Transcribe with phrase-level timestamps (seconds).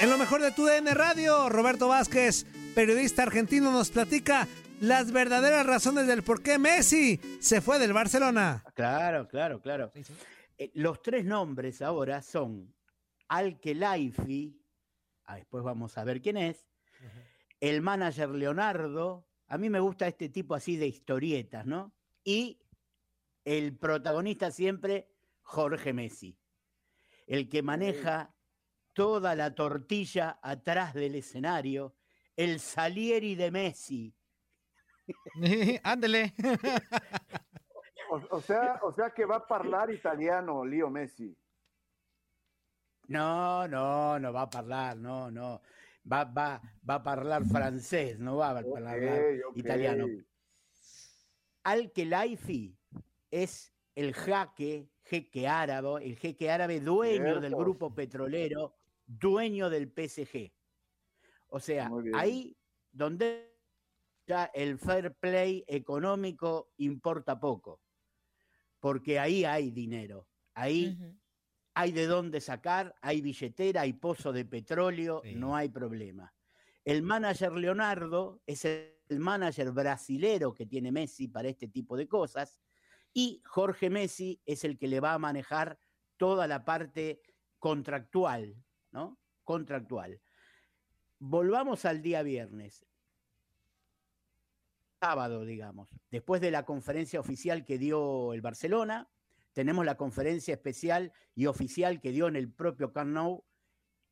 [0.00, 2.44] En lo mejor de tu DN Radio, Roberto Vázquez,
[2.74, 4.48] periodista argentino, nos platica
[4.80, 8.64] las verdaderas razones del por qué Messi se fue del Barcelona.
[8.74, 9.92] Claro, claro, claro.
[10.58, 12.74] Eh, los tres nombres ahora son
[13.28, 14.60] Al-Khelaifi,
[15.26, 16.66] ah, después vamos a ver quién es,
[17.60, 21.94] el manager Leonardo, a mí me gusta este tipo así de historietas, ¿no?
[22.24, 22.60] Y
[23.44, 25.08] el protagonista siempre,
[25.42, 26.36] Jorge Messi,
[27.26, 28.34] el que maneja
[28.92, 31.94] toda la tortilla atrás del escenario,
[32.36, 34.14] el Salieri de Messi.
[35.82, 36.34] Ándele.
[38.30, 41.36] o, sea, o sea que va a hablar italiano, Leo Messi.
[43.08, 45.60] No, no, no va a hablar, no, no.
[46.10, 48.98] Va, va, va a hablar francés, no va a hablar
[49.54, 50.06] italiano.
[51.64, 52.76] Al-Khelaifi
[53.30, 58.74] es el jaque, jeque árabe, el jeque árabe dueño del grupo petrolero
[59.18, 60.52] dueño del PSG.
[61.48, 62.56] O sea, ahí
[62.90, 63.52] donde
[64.26, 67.80] ya el fair play económico importa poco,
[68.80, 70.98] porque ahí hay dinero, ahí
[71.74, 76.32] hay de dónde sacar, hay billetera, hay pozo de petróleo, no hay problema.
[76.84, 82.60] El manager Leonardo es el manager brasilero que tiene Messi para este tipo de cosas
[83.12, 85.78] y Jorge Messi es el que le va a manejar
[86.16, 87.20] toda la parte
[87.58, 88.56] contractual,
[88.92, 89.18] ¿no?
[89.44, 90.20] Contractual.
[91.18, 92.84] Volvamos al día viernes.
[95.00, 95.88] Sábado, digamos.
[96.10, 99.08] Después de la conferencia oficial que dio el Barcelona,
[99.52, 103.44] tenemos la conferencia especial y oficial que dio en el propio Camp Nou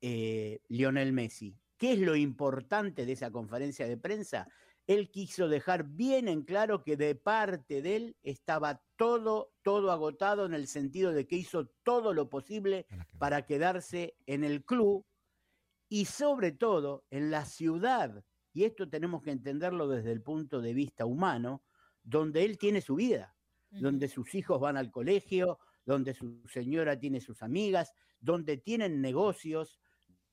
[0.00, 1.58] eh, Lionel Messi.
[1.76, 4.48] ¿Qué es lo importante de esa conferencia de prensa?
[4.86, 10.46] Él quiso dejar bien en claro que de parte de él estaba todo, todo agotado
[10.46, 12.86] en el sentido de que hizo todo lo posible
[13.18, 15.04] para quedarse en el club
[15.88, 20.72] y sobre todo en la ciudad, y esto tenemos que entenderlo desde el punto de
[20.72, 21.62] vista humano,
[22.02, 23.36] donde él tiene su vida,
[23.70, 29.78] donde sus hijos van al colegio, donde su señora tiene sus amigas, donde tienen negocios,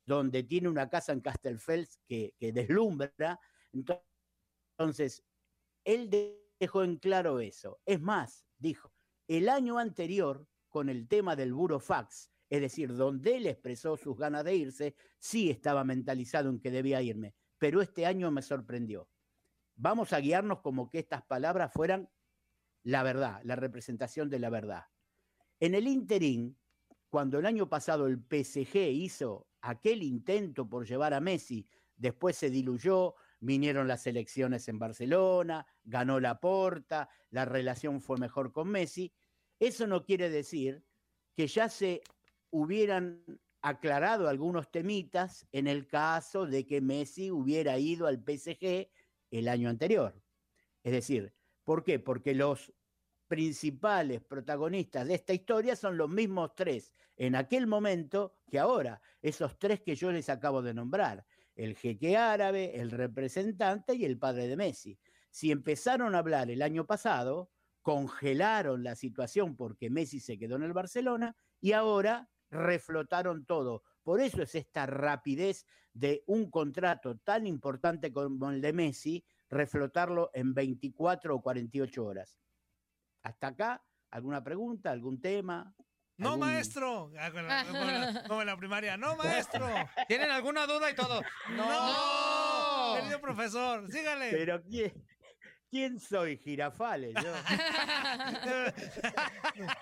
[0.06, 3.40] donde tiene una casa en Castelfels que, que deslumbra.
[3.72, 4.06] Entonces,
[4.78, 5.24] entonces,
[5.84, 6.10] él
[6.60, 7.80] dejó en claro eso.
[7.86, 8.94] Es más, dijo,
[9.28, 14.44] el año anterior, con el tema del burofax, es decir, donde él expresó sus ganas
[14.44, 19.10] de irse, sí estaba mentalizado en que debía irme, pero este año me sorprendió.
[19.76, 22.10] Vamos a guiarnos como que estas palabras fueran
[22.84, 24.86] la verdad, la representación de la verdad.
[25.60, 26.58] En el interín,
[27.10, 32.50] cuando el año pasado el PSG hizo aquel intento por llevar a Messi, después se
[32.50, 39.14] diluyó, vinieron las elecciones en Barcelona, ganó la porta, la relación fue mejor con Messi.
[39.60, 40.84] Eso no quiere decir
[41.36, 42.02] que ya se
[42.52, 43.22] hubieran
[43.62, 48.90] aclarado algunos temitas en el caso de que Messi hubiera ido al PSG
[49.32, 50.22] el año anterior.
[50.84, 51.34] Es decir,
[51.64, 52.00] ¿por qué?
[52.00, 52.74] Porque los
[53.28, 59.58] principales protagonistas de esta historia son los mismos tres en aquel momento que ahora, esos
[59.60, 61.26] tres que yo les acabo de nombrar
[61.56, 64.98] el jeque árabe, el representante y el padre de Messi.
[65.30, 70.64] Si empezaron a hablar el año pasado, congelaron la situación porque Messi se quedó en
[70.64, 73.84] el Barcelona y ahora reflotaron todo.
[74.04, 80.32] Por eso es esta rapidez de un contrato tan importante como el de Messi, reflotarlo
[80.34, 82.38] en 24 o 48 horas.
[83.22, 85.76] Hasta acá, ¿alguna pregunta, algún tema?
[86.24, 87.12] No, maestro.
[87.20, 87.32] Ah,
[88.28, 88.98] como, en la primaria.
[88.98, 89.68] No, maestro.
[90.08, 91.22] ¿Tienen alguna duda y todo?
[91.50, 92.96] No.
[92.96, 94.30] Querido profesor, sígale.
[94.32, 94.94] Pero ¿quién,
[95.70, 96.38] quién soy?
[96.38, 97.34] Girafales, yo.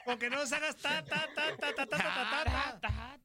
[0.06, 3.19] Porque no se hagas ta, ta, ta, ta, ta, ta, ta, ta,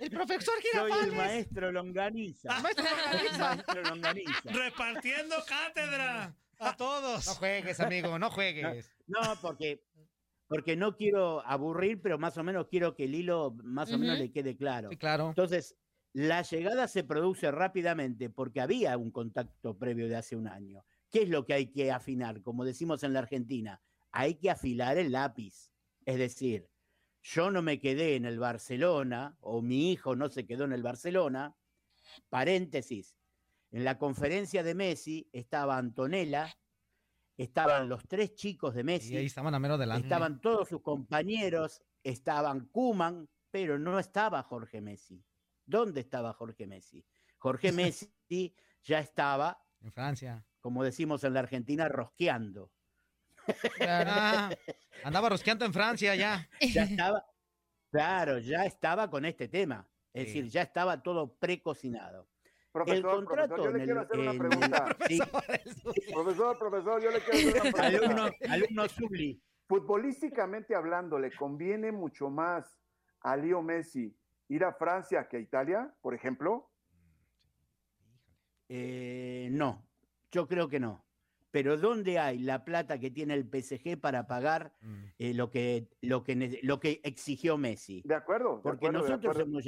[0.00, 0.96] El profesor Girafales.
[0.96, 2.60] Soy el maestro Longaniza.
[2.60, 3.38] maestro Longaniza.
[3.38, 4.32] maestro Longaniza.
[4.44, 7.26] Repartiendo cátedra a todos.
[7.26, 8.90] No juegues, amigo, no juegues.
[9.06, 9.80] no porque
[10.48, 14.18] porque no quiero aburrir, pero más o menos quiero que el hilo más o menos
[14.18, 14.88] le quede claro.
[14.90, 15.28] Sí, claro.
[15.28, 15.76] Entonces,
[16.14, 20.84] la llegada se produce rápidamente porque había un contacto previo de hace un año.
[21.10, 22.42] ¿Qué es lo que hay que afinar?
[22.42, 23.80] Como decimos en la Argentina,
[24.10, 25.70] hay que afilar el lápiz.
[26.06, 26.70] Es decir,
[27.22, 30.82] yo no me quedé en el Barcelona, o mi hijo no se quedó en el
[30.82, 31.54] Barcelona.
[32.30, 33.18] Paréntesis,
[33.70, 36.56] en la conferencia de Messi estaba Antonella,
[37.38, 39.14] estaban los tres chicos de Messi.
[39.14, 40.06] Y ahí estaban a menos delante.
[40.06, 45.24] Estaban todos sus compañeros, estaban Kuman, pero no estaba Jorge Messi.
[45.64, 47.06] ¿Dónde estaba Jorge Messi?
[47.38, 49.58] Jorge Messi ya estaba.
[49.80, 50.44] En Francia.
[50.60, 52.72] Como decimos en la Argentina, rosqueando.
[55.04, 56.48] andaba rosqueando en Francia ya.
[56.74, 57.24] Ya estaba.
[57.90, 59.88] Claro, ya estaba con este tema.
[60.12, 60.34] Es Sí.
[60.40, 62.27] decir, ya estaba todo precocinado.
[62.72, 64.96] Profesor, el contrato profesor, yo le en quiero el- hacer una pregunta.
[65.08, 65.18] sí,
[66.12, 67.82] Profesor, profesor, yo le quiero hacer una pregunta.
[67.86, 69.42] alumno, alumno Zubli.
[69.68, 72.78] Futbolísticamente hablando, ¿le conviene mucho más
[73.20, 74.14] a Leo Messi
[74.48, 76.70] ir a Francia que a Italia, por ejemplo?
[78.68, 79.86] Eh, no,
[80.30, 81.04] yo creo que no.
[81.50, 85.04] Pero ¿dónde hay la plata que tiene el PSG para pagar Mm.
[85.18, 88.02] eh, lo, que, lo, que, lo que exigió Messi?
[88.04, 89.50] De acuerdo, de Porque acuerdo, de nosotros acuerdo.
[89.50, 89.64] hemos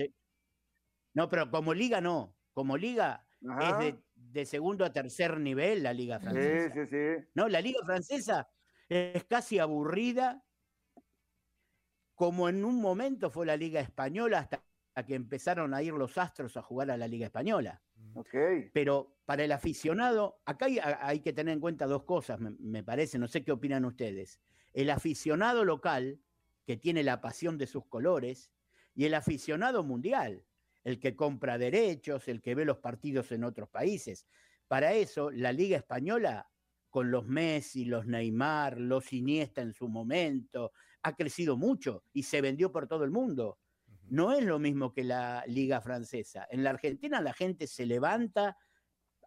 [1.14, 2.36] No, pero como liga no.
[2.52, 3.70] Como liga Ajá.
[3.70, 6.74] es de, de segundo a tercer nivel la liga Sí, francesa.
[6.74, 7.26] sí, sí.
[7.34, 8.50] No, la liga francesa
[8.88, 10.44] es casi aburrida,
[12.14, 14.62] como en un momento fue la liga española hasta
[15.06, 17.82] que empezaron a ir los astros a jugar a la liga española.
[18.14, 18.34] Ok.
[18.72, 20.66] Pero para el aficionado, acá
[21.00, 24.40] hay, que tener en cuenta dos cosas, me, me parece, no sé qué opinan ustedes.
[24.72, 26.20] El aficionado local,
[26.66, 28.50] que tiene la pasión de sus colores,
[28.94, 30.44] y el aficionado mundial,
[30.84, 34.26] el que compra derechos, el que ve los partidos en otros países.
[34.68, 36.50] Para eso, la Liga Española,
[36.88, 40.72] con los Messi, los Neymar, los Iniesta en su momento,
[41.02, 43.58] ha crecido mucho y se vendió por todo el mundo
[44.10, 46.46] no es lo mismo que la liga francesa.
[46.50, 48.56] En la Argentina la gente se levanta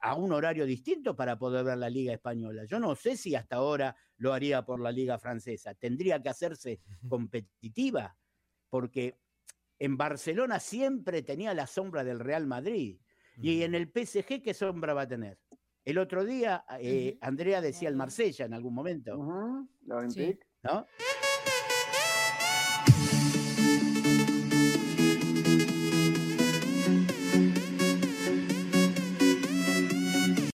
[0.02, 2.66] a un horario distinto para poder ver la liga española.
[2.66, 5.74] Yo no sé si hasta ahora lo haría por la liga francesa.
[5.74, 8.18] Tendría que hacerse competitiva,
[8.70, 9.18] porque
[9.83, 13.00] en Barcelona siempre tenía la sombra del Real Madrid.
[13.41, 15.38] Y en el PSG, ¿qué sombra va a tener?
[15.83, 17.18] El otro día, eh.
[17.19, 20.39] Andrea decía el Marsella en algún momento, Ujú, la Olympique.
[20.63, 20.85] ¿no?